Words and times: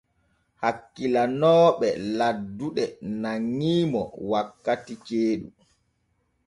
Hakkilanooɓe 0.61 1.87
laddude 2.17 2.85
nanŋi 3.21 3.71
mo 3.91 4.01
wakkati 4.29 4.93
ceeɗu. 5.05 5.47